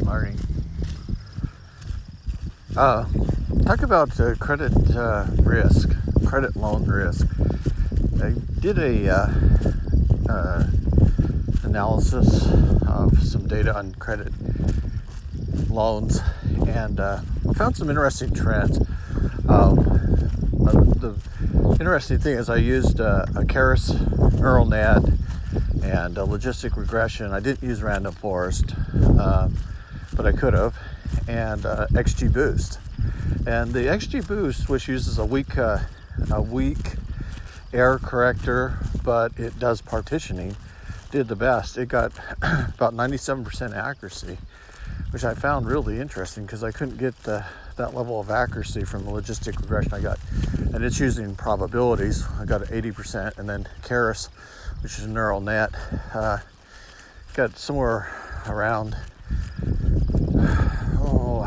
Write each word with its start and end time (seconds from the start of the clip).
learning. 0.00 0.38
Uh, 2.76 3.04
talk 3.66 3.82
about 3.82 4.18
uh, 4.18 4.34
credit 4.36 4.72
uh, 4.96 5.26
risk, 5.42 5.90
credit 6.26 6.56
loan 6.56 6.84
risk. 6.84 7.26
I 8.22 8.30
did 8.60 8.78
a 8.78 9.08
uh, 9.08 9.30
uh, 10.28 10.66
analysis 11.64 12.46
of 12.86 13.22
some 13.22 13.46
data 13.46 13.76
on 13.76 13.94
credit 13.96 14.32
loans, 15.68 16.20
and 16.66 16.98
uh, 16.98 17.20
I 17.48 17.52
found 17.52 17.76
some 17.76 17.90
interesting 17.90 18.32
trends. 18.32 18.78
Um, 19.48 19.76
the 21.02 21.14
interesting 21.80 22.18
thing 22.18 22.38
is 22.38 22.48
I 22.48 22.56
used 22.56 23.00
a 23.00 23.26
Keras 23.48 23.92
neural 24.40 24.66
net 24.66 25.02
and 25.82 26.16
a 26.16 26.22
logistic 26.22 26.76
regression. 26.76 27.32
I 27.32 27.40
didn't 27.40 27.68
use 27.68 27.82
random 27.82 28.14
forest, 28.14 28.74
but 30.16 30.26
I 30.26 30.32
could 30.32 30.54
have, 30.54 30.76
and 31.28 31.64
uh, 31.64 31.86
XGBoost. 31.92 32.78
And 33.46 33.72
the 33.72 33.80
XGBoost, 33.80 34.68
which 34.68 34.88
uses 34.88 35.18
a 35.18 35.24
weak, 35.24 35.58
uh, 35.58 35.78
a 36.30 36.40
weak 36.40 36.94
error 37.72 37.98
corrector, 37.98 38.78
but 39.04 39.32
it 39.38 39.58
does 39.58 39.80
partitioning, 39.80 40.56
did 41.10 41.28
the 41.28 41.36
best. 41.36 41.78
It 41.78 41.88
got 41.88 42.12
about 42.42 42.94
97% 42.94 43.74
accuracy, 43.74 44.38
which 45.10 45.24
I 45.24 45.34
found 45.34 45.66
really 45.66 46.00
interesting 46.00 46.44
because 46.44 46.62
I 46.62 46.70
couldn't 46.70 46.98
get 46.98 47.16
the, 47.22 47.44
that 47.76 47.94
level 47.94 48.20
of 48.20 48.30
accuracy 48.30 48.84
from 48.84 49.04
the 49.04 49.10
logistic 49.10 49.60
regression 49.60 49.94
I 49.94 50.00
got. 50.00 50.18
And 50.72 50.84
it's 50.84 51.00
using 51.00 51.34
probabilities. 51.34 52.24
I 52.38 52.44
got 52.44 52.62
80%, 52.62 53.38
and 53.38 53.48
then 53.48 53.68
Keras 53.82 54.28
which 54.82 54.98
is 54.98 55.04
a 55.04 55.08
neural 55.08 55.40
net, 55.40 55.70
uh, 56.12 56.38
got 57.34 57.56
somewhere 57.56 58.12
around, 58.48 58.96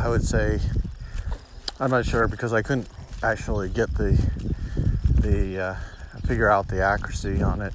I 0.05 0.08
would 0.08 0.24
say, 0.24 0.60
I'm 1.80 1.90
not 1.90 2.05
sure 2.05 2.27
because 2.27 2.54
I 2.54 2.62
couldn't 2.62 2.88
actually 3.24 3.70
get 3.70 3.91
the 3.96 4.12
the 5.20 5.60
uh, 5.60 5.76
figure 6.27 6.48
out 6.48 6.68
the 6.68 6.84
accuracy 6.84 7.41
on 7.41 7.60
it. 7.60 7.74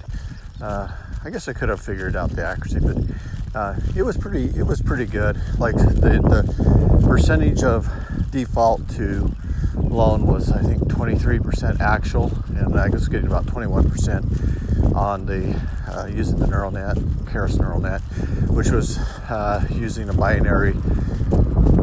Uh, 0.62 0.86
I 1.24 1.30
guess 1.30 1.48
I 1.48 1.54
could 1.54 1.70
have 1.70 1.80
figured 1.80 2.14
out 2.14 2.30
the 2.30 2.46
accuracy, 2.46 2.78
but 2.78 3.58
uh, 3.58 3.74
it 3.96 4.04
was 4.04 4.16
pretty 4.16 4.44
it 4.56 4.62
was 4.62 4.80
pretty 4.80 5.06
good. 5.06 5.42
Like 5.58 5.74
the 5.74 6.20
the 6.22 7.04
percentage 7.04 7.64
of 7.64 7.90
default 8.30 8.88
to 8.90 9.34
loan 9.74 10.24
was 10.24 10.52
I 10.52 10.62
think 10.62 10.82
23% 10.84 11.80
actual, 11.80 12.30
and 12.50 12.78
I 12.78 12.90
was 12.90 13.08
getting 13.08 13.26
about 13.26 13.46
21% 13.46 14.94
on 14.94 15.26
the 15.26 15.60
uh, 15.88 16.06
using 16.06 16.38
the 16.38 16.46
neural 16.46 16.70
net, 16.70 16.96
Keras 17.26 17.58
neural 17.58 17.80
net, 17.80 18.02
which 18.46 18.70
was 18.70 18.98
uh, 18.98 19.66
using 19.68 20.08
a 20.08 20.14
binary 20.14 20.76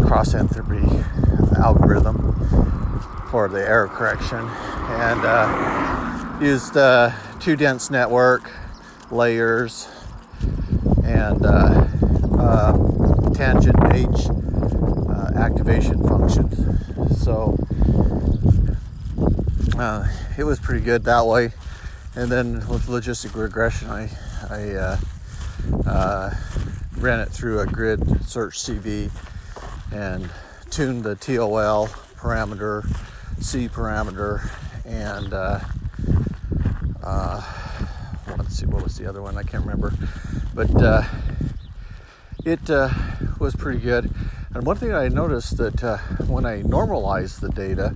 cross 0.07 0.33
entropy 0.33 1.03
algorithm 1.57 2.33
for 3.29 3.49
the 3.49 3.59
error 3.59 3.89
correction, 3.89 4.39
and 4.39 5.19
uh, 5.25 6.39
used 6.41 6.77
uh, 6.77 7.11
two 7.41 7.57
dense 7.57 7.91
network 7.91 8.49
layers 9.11 9.89
and 11.03 11.45
uh, 11.45 11.85
uh, 12.39 13.33
tangent 13.33 13.75
H 13.93 14.29
activation 15.35 16.01
functions. 16.07 17.21
So 17.21 17.57
uh, 19.77 20.07
it 20.37 20.45
was 20.45 20.57
pretty 20.57 20.85
good 20.85 21.03
that 21.03 21.25
way. 21.25 21.51
And 22.15 22.31
then 22.31 22.53
with 22.69 22.87
logistic 22.87 23.35
regression, 23.35 23.89
I, 23.89 24.09
I 24.49 24.71
uh, 24.71 24.97
uh, 25.85 26.35
ran 26.97 27.19
it 27.19 27.29
through 27.29 27.59
a 27.59 27.65
grid 27.65 28.25
search 28.25 28.57
CV 28.57 29.11
and 29.91 30.29
tune 30.69 31.01
the 31.01 31.15
TOL 31.15 31.87
parameter, 32.17 32.87
C 33.39 33.67
parameter, 33.67 34.49
and 34.85 35.33
uh, 35.33 35.59
uh, 37.03 37.41
let's 38.37 38.55
see 38.55 38.65
what 38.65 38.83
was 38.83 38.97
the 38.97 39.07
other 39.07 39.21
one 39.21 39.37
I 39.37 39.43
can't 39.43 39.63
remember, 39.63 39.93
but 40.53 40.73
uh, 40.81 41.03
it 42.45 42.69
was 43.39 43.55
pretty 43.55 43.79
good. 43.79 44.11
And 44.53 44.65
one 44.65 44.77
thing 44.77 44.93
I 44.93 45.07
noticed 45.07 45.57
that 45.57 45.83
uh, 45.83 45.97
when 46.27 46.45
I 46.45 46.61
normalized 46.61 47.41
the 47.41 47.49
data 47.49 47.95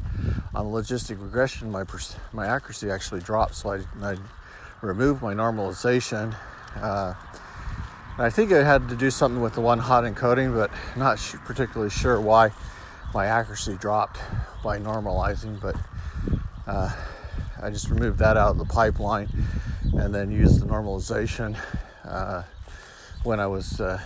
on 0.53 0.67
logistic 0.67 1.21
regression, 1.21 1.71
my 1.71 1.83
pers- 1.83 2.17
my 2.33 2.45
accuracy 2.45 2.91
actually 2.91 3.21
dropped. 3.21 3.55
So 3.55 3.71
I, 3.71 3.79
I 4.03 4.17
removed 4.81 5.21
my 5.21 5.33
normalization. 5.33 6.35
Uh, 8.19 8.23
I 8.23 8.29
think 8.29 8.51
it 8.51 8.63
had 8.65 8.89
to 8.89 8.95
do 8.95 9.09
something 9.09 9.41
with 9.41 9.53
the 9.53 9.61
one 9.61 9.79
hot 9.79 10.03
encoding, 10.03 10.53
but 10.53 10.71
not 10.97 11.17
particularly 11.45 11.89
sure 11.89 12.19
why 12.19 12.51
my 13.13 13.25
accuracy 13.25 13.77
dropped 13.77 14.19
by 14.63 14.79
normalizing. 14.79 15.59
But 15.61 15.75
uh, 16.67 16.93
I 17.61 17.69
just 17.69 17.89
removed 17.89 18.19
that 18.19 18.37
out 18.37 18.51
of 18.51 18.57
the 18.57 18.65
pipeline 18.65 19.29
and 19.93 20.13
then 20.13 20.31
used 20.31 20.61
the 20.61 20.65
normalization 20.65 21.57
uh, 22.03 22.43
when 23.23 23.39
I 23.39 23.47
was 23.47 23.79
uh, 23.79 23.99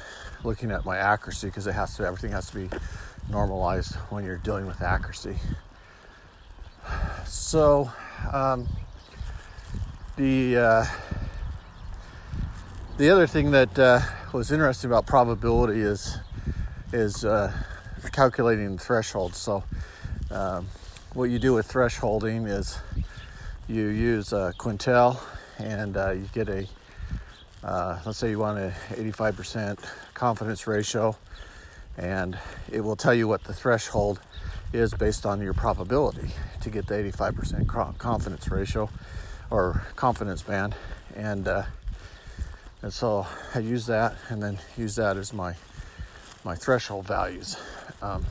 looking 0.43 0.71
at 0.71 0.85
my 0.85 0.97
accuracy 0.97 1.47
because 1.47 1.65
it 1.67 1.73
has 1.73 1.95
to 1.97 2.05
everything 2.05 2.31
has 2.31 2.49
to 2.51 2.55
be 2.55 2.69
normalized 3.29 3.95
when 4.09 4.23
you're 4.23 4.37
dealing 4.37 4.67
with 4.67 4.81
accuracy. 4.81 5.37
So 7.25 7.91
um, 8.31 8.67
the 10.15 10.57
uh, 10.57 10.85
the 12.97 13.09
other 13.09 13.27
thing 13.27 13.51
that 13.51 13.77
uh, 13.77 13.99
was 14.31 14.51
interesting 14.51 14.89
about 14.89 15.05
probability 15.05 15.81
is 15.81 16.17
is 16.93 17.25
uh, 17.25 17.51
calculating 18.13 18.77
thresholds. 18.77 19.37
So 19.37 19.63
um, 20.31 20.67
what 21.13 21.25
you 21.25 21.37
do 21.37 21.53
with 21.53 21.67
thresholding 21.67 22.47
is 22.47 22.79
you 23.67 23.87
use 23.87 24.31
a 24.31 24.53
quintile 24.57 25.19
and 25.57 25.97
uh, 25.97 26.11
you 26.11 26.29
get 26.33 26.47
a 26.47 26.67
uh, 27.63 27.99
let's 28.05 28.17
say 28.17 28.29
you 28.29 28.39
want 28.39 28.59
a 28.59 28.73
85% 28.91 29.79
confidence 30.13 30.67
ratio, 30.67 31.17
and 31.97 32.37
it 32.71 32.79
will 32.79 32.95
tell 32.95 33.13
you 33.13 33.27
what 33.27 33.43
the 33.43 33.53
threshold 33.53 34.21
is 34.71 34.93
based 34.93 35.25
on 35.25 35.41
your 35.41 35.53
probability 35.53 36.29
to 36.61 36.69
get 36.69 36.87
the 36.87 36.93
85% 36.93 37.97
confidence 37.97 38.47
ratio 38.49 38.89
or 39.49 39.81
confidence 39.95 40.43
band. 40.43 40.75
And 41.15 41.47
uh, 41.47 41.63
and 42.85 42.93
so 42.93 43.25
I 43.55 43.59
use 43.59 43.87
that, 43.87 44.13
and 44.29 44.43
then 44.43 44.59
use 44.77 44.95
that 44.97 45.17
as 45.17 45.33
my 45.33 45.55
my 46.43 46.53
threshold 46.53 47.07
values. 47.07 47.57
Um, 48.03 48.23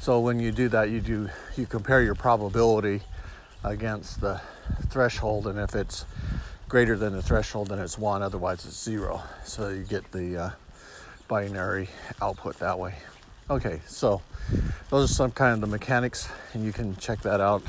so 0.00 0.18
when 0.18 0.40
you 0.40 0.50
do 0.50 0.68
that, 0.70 0.90
you 0.90 1.00
do 1.00 1.28
you 1.56 1.64
compare 1.64 2.02
your 2.02 2.16
probability 2.16 3.00
against 3.62 4.20
the 4.20 4.40
threshold, 4.90 5.46
and 5.46 5.60
if 5.60 5.76
it's 5.76 6.04
greater 6.68 6.96
than 6.96 7.12
the 7.12 7.22
threshold, 7.22 7.68
then 7.68 7.78
it's 7.78 7.96
one, 7.96 8.24
otherwise 8.24 8.64
it's 8.64 8.82
zero. 8.82 9.22
So 9.44 9.68
you 9.68 9.84
get 9.84 10.10
the 10.10 10.36
uh, 10.36 10.50
binary 11.28 11.88
output 12.20 12.58
that 12.58 12.76
way. 12.76 12.96
Okay, 13.48 13.82
so 13.86 14.20
those 14.90 15.08
are 15.08 15.14
some 15.14 15.30
kind 15.30 15.54
of 15.54 15.60
the 15.60 15.68
mechanics, 15.68 16.28
and 16.54 16.64
you 16.64 16.72
can 16.72 16.96
check 16.96 17.20
that 17.20 17.40
out 17.40 17.62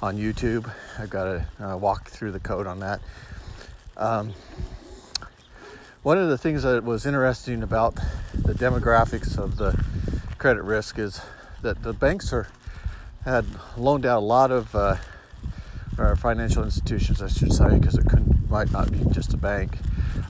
on 0.00 0.16
YouTube. 0.16 0.72
I've 0.98 1.10
got 1.10 1.24
to 1.24 1.46
uh, 1.62 1.76
walk 1.76 2.08
through 2.08 2.32
the 2.32 2.40
code 2.40 2.66
on 2.66 2.80
that. 2.80 3.00
Um, 3.98 4.32
one 6.02 6.16
of 6.16 6.28
the 6.28 6.38
things 6.38 6.62
that 6.62 6.82
was 6.82 7.04
interesting 7.04 7.62
about 7.62 7.94
the 8.34 8.54
demographics 8.54 9.36
of 9.36 9.56
the 9.56 9.78
credit 10.38 10.62
risk 10.62 10.98
is 10.98 11.20
that 11.60 11.82
the 11.82 11.92
banks 11.92 12.32
are 12.32 12.48
had 13.22 13.44
loaned 13.76 14.06
out 14.06 14.20
a 14.20 14.24
lot 14.24 14.50
of 14.50 14.74
uh, 14.74 14.96
or 15.98 16.16
financial 16.16 16.64
institutions, 16.64 17.20
I 17.20 17.28
should 17.28 17.52
say, 17.52 17.78
because 17.78 17.98
it 17.98 18.06
might 18.48 18.72
not 18.72 18.90
be 18.90 19.04
just 19.12 19.34
a 19.34 19.36
bank, 19.36 19.76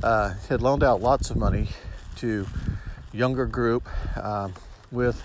uh, 0.03 0.35
had 0.49 0.61
loaned 0.61 0.83
out 0.83 1.01
lots 1.01 1.31
of 1.31 1.37
money 1.37 1.69
to 2.17 2.49
younger 3.13 3.47
group 3.47 3.89
um, 4.21 4.53
with 4.91 5.23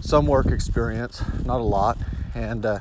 some 0.00 0.26
work 0.26 0.46
experience, 0.46 1.22
not 1.44 1.60
a 1.60 1.64
lot, 1.64 1.98
and 2.34 2.64
uh, 2.64 2.78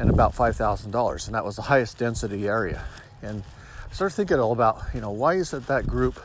and 0.00 0.10
about 0.10 0.34
five 0.34 0.56
thousand 0.56 0.90
dollars, 0.90 1.26
and 1.26 1.36
that 1.36 1.44
was 1.44 1.54
the 1.54 1.62
highest 1.62 1.98
density 1.98 2.48
area. 2.48 2.84
And 3.22 3.44
I 3.94 3.96
started 3.96 4.16
thinking 4.16 4.40
all 4.40 4.50
about, 4.50 4.82
you 4.92 5.00
know, 5.00 5.12
why 5.12 5.34
is 5.34 5.54
it 5.54 5.68
that 5.68 5.86
group 5.86 6.18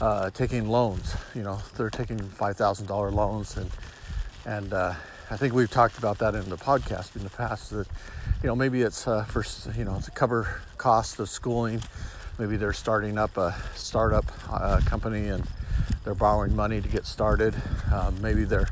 uh, 0.00 0.30
taking 0.30 0.66
loans? 0.66 1.14
You 1.34 1.42
know, 1.42 1.58
they're 1.76 1.90
taking 1.90 2.18
five 2.18 2.56
thousand 2.56 2.86
dollar 2.86 3.10
loans, 3.10 3.58
and 3.58 3.70
and 4.46 4.72
uh, 4.72 4.94
I 5.30 5.36
think 5.36 5.52
we've 5.52 5.70
talked 5.70 5.98
about 5.98 6.16
that 6.20 6.34
in 6.34 6.48
the 6.48 6.56
podcast 6.56 7.14
in 7.14 7.22
the 7.22 7.28
past. 7.28 7.68
That 7.68 7.86
you 8.42 8.46
know 8.46 8.56
maybe 8.56 8.80
it's 8.80 9.06
uh, 9.06 9.24
for 9.24 9.44
you 9.76 9.84
know 9.84 10.00
to 10.00 10.10
cover 10.12 10.62
costs 10.78 11.18
of 11.18 11.28
schooling. 11.28 11.82
Maybe 12.38 12.56
they're 12.56 12.72
starting 12.72 13.18
up 13.18 13.36
a 13.36 13.54
startup 13.74 14.24
uh, 14.50 14.80
company 14.86 15.28
and 15.28 15.46
they're 16.02 16.14
borrowing 16.14 16.56
money 16.56 16.80
to 16.80 16.88
get 16.88 17.04
started. 17.04 17.54
Um, 17.92 18.22
maybe 18.22 18.44
they're 18.44 18.70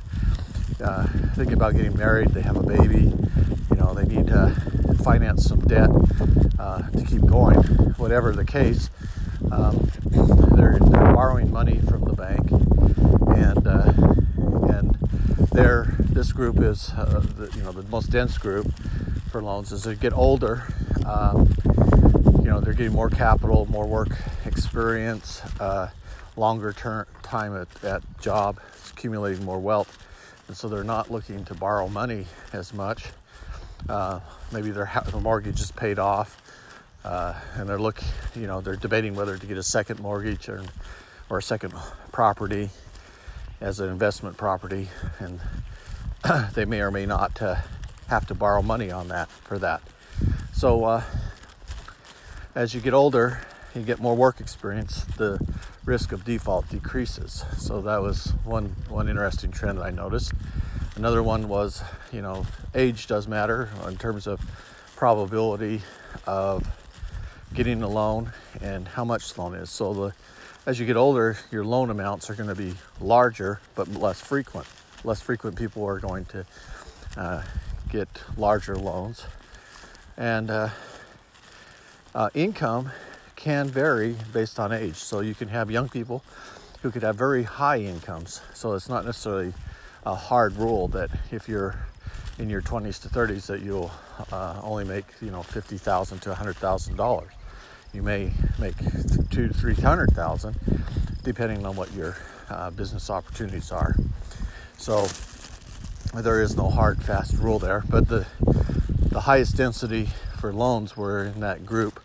uh, 0.82 1.06
thinking 1.34 1.52
about 1.52 1.74
getting 1.74 1.94
married. 1.94 2.28
They 2.28 2.40
have 2.40 2.56
a 2.56 2.62
baby. 2.62 3.12
You 3.68 3.76
know 3.76 3.92
they 3.92 4.06
need 4.06 4.28
to 4.28 4.83
finance 5.04 5.44
some 5.44 5.60
debt 5.60 5.90
uh, 6.58 6.80
to 6.88 7.04
keep 7.04 7.20
going, 7.26 7.56
whatever 7.98 8.32
the 8.32 8.44
case. 8.44 8.88
Um, 9.52 9.90
they're, 10.56 10.78
they're, 10.78 11.14
borrowing 11.14 11.52
money 11.52 11.78
from 11.80 12.04
the 12.04 12.14
bank, 12.14 12.50
and 13.36 13.66
uh, 13.66 13.92
and 14.74 14.96
they're, 15.52 15.94
this 15.98 16.32
group 16.32 16.58
is 16.58 16.90
uh, 16.96 17.22
the, 17.36 17.54
you 17.56 17.62
know 17.62 17.70
the 17.70 17.82
most 17.84 18.10
dense 18.10 18.38
group 18.38 18.72
for 19.30 19.42
loans 19.42 19.72
as 19.72 19.84
they 19.84 19.94
get 19.94 20.14
older. 20.14 20.64
Um, 21.04 21.54
you 22.38 22.50
know 22.50 22.60
they're 22.60 22.72
getting 22.72 22.94
more 22.94 23.10
capital, 23.10 23.66
more 23.66 23.86
work 23.86 24.16
experience, 24.46 25.42
uh, 25.60 25.90
longer 26.36 26.72
term 26.72 27.06
time 27.22 27.54
at, 27.54 27.84
at 27.84 28.02
job, 28.20 28.58
accumulating 28.90 29.44
more 29.44 29.60
wealth, 29.60 29.98
and 30.48 30.56
so 30.56 30.66
they're 30.66 30.82
not 30.82 31.10
looking 31.10 31.44
to 31.44 31.54
borrow 31.54 31.88
money 31.88 32.26
as 32.54 32.72
much. 32.72 33.04
Uh, 33.88 34.20
maybe 34.52 34.70
their, 34.70 34.90
mortgage 35.20 35.60
is 35.60 35.70
paid 35.70 35.98
off, 35.98 36.40
uh, 37.04 37.34
and 37.54 37.68
they're 37.68 37.78
look, 37.78 38.02
you 38.34 38.46
know, 38.46 38.60
they're 38.60 38.76
debating 38.76 39.14
whether 39.14 39.36
to 39.36 39.46
get 39.46 39.58
a 39.58 39.62
second 39.62 40.00
mortgage 40.00 40.48
or, 40.48 40.62
or 41.28 41.38
a 41.38 41.42
second 41.42 41.74
property 42.12 42.70
as 43.60 43.80
an 43.80 43.90
investment 43.90 44.36
property, 44.36 44.88
and 45.18 45.40
they 46.54 46.64
may 46.64 46.80
or 46.80 46.90
may 46.90 47.06
not 47.06 47.40
uh, 47.42 47.56
have 48.08 48.26
to 48.26 48.34
borrow 48.34 48.62
money 48.62 48.90
on 48.90 49.08
that 49.08 49.28
for 49.28 49.58
that. 49.58 49.82
So 50.54 50.84
uh, 50.84 51.02
as 52.54 52.74
you 52.74 52.80
get 52.80 52.94
older, 52.94 53.40
you 53.74 53.82
get 53.82 53.98
more 54.00 54.14
work 54.14 54.40
experience. 54.40 55.04
The 55.16 55.38
risk 55.84 56.12
of 56.12 56.24
default 56.24 56.68
decreases. 56.70 57.44
So 57.58 57.80
that 57.82 58.00
was 58.00 58.32
one 58.44 58.76
one 58.88 59.08
interesting 59.08 59.50
trend 59.50 59.80
I 59.80 59.90
noticed. 59.90 60.32
Another 60.96 61.22
one 61.24 61.48
was, 61.48 61.82
you 62.12 62.22
know, 62.22 62.46
age 62.74 63.08
does 63.08 63.26
matter 63.26 63.68
in 63.88 63.96
terms 63.96 64.28
of 64.28 64.40
probability 64.94 65.82
of 66.24 66.64
getting 67.52 67.82
a 67.82 67.88
loan 67.88 68.32
and 68.62 68.86
how 68.86 69.04
much 69.04 69.34
the 69.34 69.40
loan 69.40 69.54
is. 69.54 69.70
So 69.70 69.92
the 69.92 70.14
as 70.66 70.80
you 70.80 70.86
get 70.86 70.96
older, 70.96 71.36
your 71.50 71.64
loan 71.64 71.90
amounts 71.90 72.30
are 72.30 72.34
going 72.34 72.48
to 72.48 72.54
be 72.54 72.74
larger 73.00 73.60
but 73.74 73.88
less 73.88 74.20
frequent. 74.20 74.66
Less 75.02 75.20
frequent 75.20 75.56
people 75.56 75.84
are 75.84 75.98
going 75.98 76.24
to 76.26 76.46
uh, 77.16 77.42
get 77.90 78.08
larger 78.38 78.76
loans, 78.76 79.26
and 80.16 80.50
uh, 80.50 80.68
uh, 82.14 82.30
income 82.32 82.90
can 83.36 83.68
vary 83.68 84.16
based 84.32 84.58
on 84.58 84.72
age. 84.72 84.96
So 84.96 85.20
you 85.20 85.34
can 85.34 85.48
have 85.48 85.70
young 85.70 85.88
people 85.88 86.24
who 86.80 86.90
could 86.90 87.02
have 87.02 87.16
very 87.16 87.42
high 87.42 87.80
incomes. 87.80 88.40
So 88.54 88.72
it's 88.72 88.88
not 88.88 89.04
necessarily 89.04 89.52
a 90.06 90.14
hard 90.14 90.54
rule 90.56 90.88
that 90.88 91.10
if 91.30 91.48
you're 91.48 91.76
in 92.38 92.50
your 92.50 92.62
20s 92.62 93.00
to 93.02 93.08
30s 93.08 93.46
that 93.46 93.62
you'll 93.62 93.90
uh, 94.32 94.60
only 94.62 94.84
make 94.84 95.06
you 95.20 95.30
know 95.30 95.42
50,000 95.42 96.18
to 96.20 96.28
100,000 96.30 96.96
dollars. 96.96 97.30
You 97.94 98.02
may 98.02 98.32
make 98.58 98.74
two 99.30 99.46
to 99.46 99.54
three 99.54 99.76
hundred 99.76 100.10
thousand, 100.14 100.56
depending 101.22 101.64
on 101.64 101.76
what 101.76 101.92
your 101.92 102.16
uh, 102.50 102.70
business 102.70 103.08
opportunities 103.08 103.70
are. 103.70 103.94
So 104.76 105.06
there 106.12 106.42
is 106.42 106.56
no 106.56 106.70
hard 106.70 107.00
fast 107.00 107.34
rule 107.34 107.60
there, 107.60 107.84
but 107.88 108.08
the 108.08 108.26
the 109.10 109.20
highest 109.20 109.56
density 109.56 110.08
for 110.40 110.52
loans 110.52 110.96
were 110.96 111.24
in 111.24 111.38
that 111.38 111.64
group, 111.64 112.00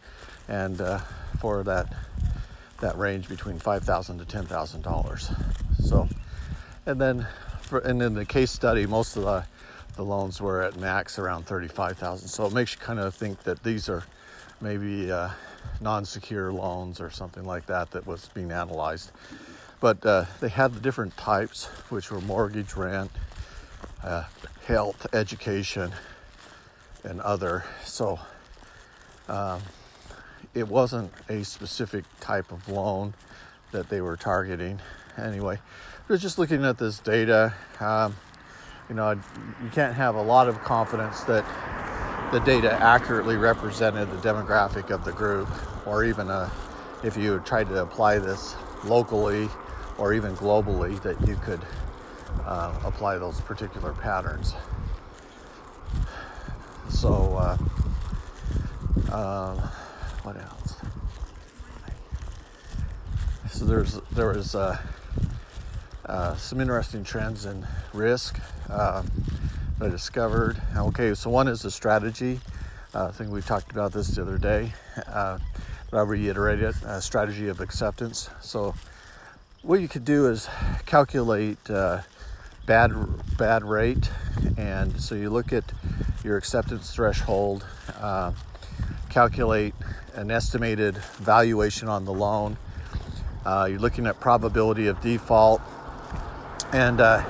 and 0.47 0.79
uh, 0.79 0.99
for 1.39 1.63
that 1.63 1.91
that 2.81 2.95
range 2.95 3.27
between 3.27 3.57
five 3.57 3.83
thousand 3.83 4.19
to 4.19 4.25
ten 4.25 4.45
thousand 4.45 4.83
dollars. 4.83 5.31
So, 5.83 6.07
and 6.85 7.01
then 7.01 7.27
for, 7.69 7.79
and 7.79 8.01
in 8.01 8.15
the 8.15 8.25
case 8.25 8.51
study, 8.51 8.85
most 8.85 9.15
of 9.15 9.23
the 9.23 9.45
the 9.95 10.03
loans 10.03 10.41
were 10.41 10.61
at 10.61 10.77
max 10.77 11.19
around 11.19 11.45
thirty 11.45 11.67
five 11.67 11.97
thousand. 11.97 12.27
So 12.27 12.45
it 12.45 12.53
makes 12.53 12.73
you 12.73 12.79
kind 12.79 12.99
of 12.99 13.13
think 13.13 13.43
that 13.43 13.63
these 13.63 13.87
are 13.89 14.03
maybe 14.59 15.11
uh, 15.11 15.29
non-secure 15.79 16.51
loans 16.51 16.99
or 16.99 17.09
something 17.09 17.45
like 17.45 17.65
that 17.67 17.91
that 17.91 18.07
was 18.07 18.29
being 18.33 18.51
analyzed. 18.51 19.11
But 19.79 20.05
uh, 20.05 20.25
they 20.41 20.49
had 20.49 20.73
the 20.73 20.79
different 20.79 21.15
types, 21.15 21.65
which 21.89 22.11
were 22.11 22.19
mortgage, 22.21 22.73
rent, 22.75 23.11
uh, 24.03 24.25
health, 24.65 25.07
education, 25.13 25.91
and 27.03 27.21
other. 27.21 27.63
So 27.85 28.19
um, 29.29 29.61
it 30.53 30.67
wasn't 30.67 31.11
a 31.29 31.43
specific 31.43 32.03
type 32.19 32.51
of 32.51 32.67
loan 32.67 33.13
that 33.71 33.89
they 33.89 34.01
were 34.01 34.17
targeting. 34.17 34.79
Anyway, 35.19 35.59
just 36.17 36.39
looking 36.39 36.65
at 36.65 36.77
this 36.77 36.99
data. 36.99 37.53
Um, 37.79 38.15
you 38.89 38.95
know, 38.95 39.11
you 39.11 39.69
can't 39.71 39.93
have 39.93 40.15
a 40.15 40.21
lot 40.21 40.47
of 40.47 40.61
confidence 40.63 41.21
that 41.21 41.45
the 42.31 42.39
data 42.39 42.71
accurately 42.71 43.37
represented 43.37 44.09
the 44.09 44.17
demographic 44.17 44.89
of 44.89 45.05
the 45.05 45.11
group, 45.11 45.47
or 45.85 46.03
even 46.03 46.29
uh, 46.29 46.49
if 47.03 47.15
you 47.15 47.39
tried 47.45 47.69
to 47.69 47.81
apply 47.81 48.17
this 48.19 48.55
locally 48.83 49.49
or 49.97 50.13
even 50.13 50.35
globally, 50.35 50.99
that 51.03 51.19
you 51.27 51.35
could 51.35 51.61
uh, 52.45 52.79
apply 52.83 53.17
those 53.17 53.41
particular 53.41 53.93
patterns. 53.93 54.55
So, 56.89 57.35
uh, 57.35 57.57
uh, 59.11 59.55
what 60.23 60.37
else? 60.37 60.75
So 63.51 63.65
there's 63.65 63.99
there 64.11 64.29
was 64.29 64.55
uh, 66.09 66.11
uh, 66.11 66.35
some 66.35 66.59
interesting 66.59 67.03
trends 67.03 67.45
in 67.45 67.65
risk. 67.93 68.39
That 68.67 69.05
I 69.81 69.87
discovered. 69.87 70.61
Okay, 70.75 71.13
so 71.13 71.29
one 71.29 71.47
is 71.47 71.61
the 71.61 71.71
strategy. 71.71 72.41
Uh, 72.93 73.07
I 73.07 73.11
think 73.11 73.31
we 73.31 73.41
talked 73.41 73.71
about 73.71 73.93
this 73.93 74.07
the 74.07 74.23
other 74.23 74.37
day, 74.37 74.73
uh, 75.07 75.37
but 75.89 75.97
I'll 75.97 76.05
reiterate 76.05 76.61
it 76.61 76.75
a 76.83 77.01
strategy 77.01 77.47
of 77.47 77.61
acceptance. 77.61 78.29
So, 78.41 78.73
what 79.61 79.79
you 79.79 79.87
could 79.87 80.03
do 80.03 80.27
is 80.27 80.49
calculate 80.85 81.57
uh, 81.69 82.01
bad, 82.65 82.91
bad 83.37 83.63
rate, 83.63 84.09
and 84.57 84.99
so 84.99 85.15
you 85.15 85.29
look 85.29 85.53
at 85.53 85.71
your 86.23 86.35
acceptance 86.35 86.91
threshold, 86.91 87.65
uh, 88.01 88.33
calculate 89.09 89.75
an 90.15 90.31
estimated 90.31 90.97
valuation 91.19 91.87
on 91.87 92.03
the 92.03 92.13
loan. 92.13 92.57
Uh, 93.45 93.67
you're 93.69 93.79
looking 93.79 94.07
at 94.07 94.19
probability 94.19 94.87
of 94.87 94.99
default, 94.99 95.61
and 96.73 97.01
uh, 97.01 97.23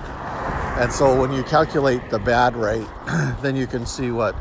and 0.79 0.91
so 0.91 1.19
when 1.19 1.31
you 1.31 1.43
calculate 1.43 2.09
the 2.09 2.19
bad 2.19 2.55
rate, 2.55 2.87
then 3.41 3.55
you 3.55 3.67
can 3.67 3.85
see 3.85 4.11
what 4.11 4.35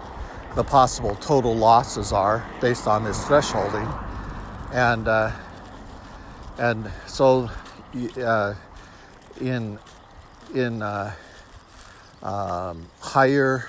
the 0.54 0.64
possible 0.64 1.14
total 1.16 1.54
losses 1.54 2.12
are 2.12 2.44
based 2.60 2.86
on 2.86 3.04
this 3.04 3.24
thresholding. 3.24 3.86
And 4.72 5.08
uh, 5.08 5.32
and 6.58 6.90
so 7.06 7.50
uh, 8.20 8.54
in 9.40 9.78
in 10.54 10.82
uh, 10.82 11.12
um, 12.22 12.88
higher 13.00 13.68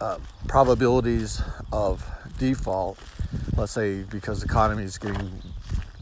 uh, 0.00 0.18
probabilities 0.46 1.42
of 1.72 2.04
default, 2.38 2.98
let's 3.56 3.72
say 3.72 4.02
because 4.02 4.40
the 4.40 4.46
economy 4.46 4.84
is 4.84 4.98
getting 4.98 5.42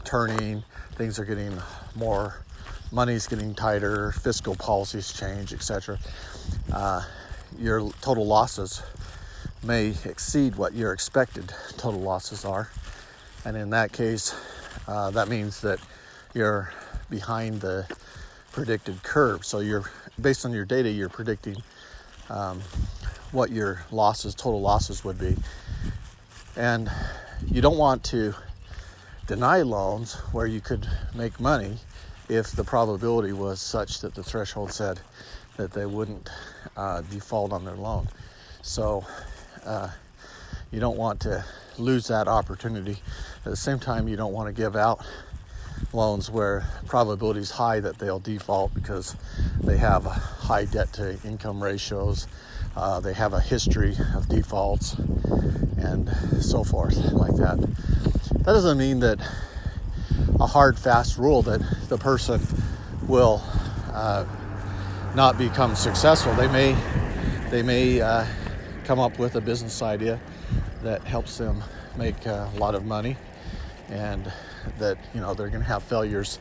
turning, 0.03 0.63
things 0.93 1.19
are 1.19 1.25
getting 1.25 1.59
more 1.95 2.35
money's 2.91 3.27
getting 3.27 3.53
tighter, 3.53 4.11
fiscal 4.11 4.55
policies 4.55 5.11
change, 5.11 5.53
etc., 5.53 5.99
uh, 6.73 7.01
your 7.59 7.89
total 8.01 8.25
losses 8.25 8.81
may 9.63 9.93
exceed 10.05 10.55
what 10.55 10.73
your 10.73 10.93
expected 10.93 11.51
total 11.77 11.99
losses 11.99 12.45
are. 12.45 12.69
And 13.45 13.57
in 13.57 13.69
that 13.71 13.91
case, 13.91 14.35
uh, 14.87 15.11
that 15.11 15.27
means 15.27 15.61
that 15.61 15.79
you're 16.33 16.71
behind 17.09 17.61
the 17.61 17.87
predicted 18.51 19.01
curve. 19.03 19.45
So 19.45 19.59
you're 19.59 19.89
based 20.19 20.45
on 20.45 20.51
your 20.53 20.65
data, 20.65 20.89
you're 20.89 21.09
predicting 21.09 21.57
um, 22.29 22.61
what 23.31 23.51
your 23.51 23.83
losses, 23.91 24.35
total 24.35 24.61
losses 24.61 25.03
would 25.03 25.19
be. 25.19 25.35
And 26.55 26.89
you 27.45 27.61
don't 27.61 27.77
want 27.77 28.03
to 28.05 28.33
deny 29.27 29.61
loans 29.61 30.15
where 30.31 30.47
you 30.47 30.61
could 30.61 30.87
make 31.13 31.39
money 31.39 31.77
if 32.29 32.51
the 32.51 32.63
probability 32.63 33.33
was 33.33 33.61
such 33.61 34.01
that 34.01 34.13
the 34.15 34.23
threshold 34.23 34.71
said 34.71 34.99
that 35.57 35.71
they 35.71 35.85
wouldn't 35.85 36.29
uh, 36.75 37.01
default 37.01 37.51
on 37.51 37.65
their 37.65 37.75
loan. 37.75 38.07
So 38.61 39.05
uh, 39.65 39.89
you 40.71 40.79
don't 40.79 40.97
want 40.97 41.21
to 41.21 41.43
lose 41.77 42.07
that 42.07 42.27
opportunity. 42.27 42.97
At 43.45 43.51
the 43.51 43.55
same 43.55 43.79
time, 43.79 44.07
you 44.07 44.15
don't 44.17 44.33
want 44.33 44.47
to 44.47 44.53
give 44.53 44.75
out 44.75 45.05
loans 45.93 46.29
where 46.29 46.65
probability 46.87 47.39
is 47.39 47.51
high 47.51 47.79
that 47.79 47.97
they'll 47.99 48.19
default 48.19 48.73
because 48.73 49.15
they 49.61 49.77
have 49.77 50.03
high 50.03 50.65
debt 50.65 50.91
to 50.93 51.17
income 51.23 51.63
ratios, 51.63 52.27
uh, 52.75 52.99
they 52.99 53.13
have 53.13 53.33
a 53.33 53.39
history 53.39 53.95
of 54.15 54.27
defaults, 54.27 54.93
and 55.77 56.09
so 56.41 56.63
forth, 56.63 56.95
like 57.13 57.35
that. 57.35 57.57
That 58.39 58.53
doesn't 58.53 58.77
mean 58.77 58.99
that 58.99 59.19
a 60.39 60.45
hard, 60.45 60.77
fast 60.77 61.17
rule 61.17 61.41
that 61.43 61.61
the 61.89 61.97
person 61.97 62.41
will 63.07 63.41
uh, 63.93 64.25
not 65.15 65.37
become 65.37 65.75
successful. 65.75 66.33
They 66.35 66.47
may, 66.47 66.75
they 67.49 67.63
may 67.63 68.01
uh, 68.01 68.25
come 68.83 68.99
up 68.99 69.19
with 69.19 69.35
a 69.35 69.41
business 69.41 69.81
idea 69.81 70.19
that 70.83 71.03
helps 71.03 71.37
them 71.37 71.63
make 71.97 72.27
uh, 72.27 72.47
a 72.53 72.57
lot 72.57 72.75
of 72.75 72.85
money, 72.85 73.17
and 73.89 74.31
that 74.77 74.97
you 75.13 75.21
know 75.21 75.33
they're 75.33 75.49
going 75.49 75.61
to 75.61 75.67
have 75.67 75.83
failures 75.83 76.39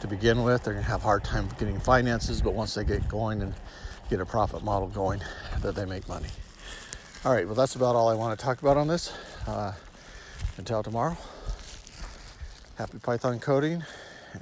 to 0.00 0.08
begin 0.08 0.42
with. 0.42 0.64
They're 0.64 0.74
going 0.74 0.84
to 0.84 0.90
have 0.90 1.02
a 1.02 1.04
hard 1.04 1.24
time 1.24 1.48
getting 1.58 1.78
finances, 1.78 2.42
but 2.42 2.54
once 2.54 2.74
they 2.74 2.84
get 2.84 3.08
going 3.08 3.42
and 3.42 3.54
get 4.10 4.20
a 4.20 4.26
profit 4.26 4.64
model 4.64 4.88
going, 4.88 5.20
that 5.60 5.74
they 5.74 5.84
make 5.84 6.08
money. 6.08 6.28
All 7.24 7.32
right, 7.32 7.46
well, 7.46 7.54
that's 7.54 7.76
about 7.76 7.96
all 7.96 8.08
I 8.08 8.14
want 8.14 8.38
to 8.38 8.44
talk 8.44 8.60
about 8.60 8.76
on 8.76 8.88
this. 8.88 9.12
Uh, 9.46 9.72
until 10.58 10.82
tomorrow 10.82 11.16
happy 12.76 12.98
Python 12.98 13.38
coding, 13.38 13.82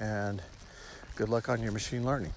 and 0.01 0.43
good 1.15 1.29
luck 1.29 1.49
on 1.49 1.63
your 1.63 1.71
machine 1.71 2.05
learning. 2.05 2.33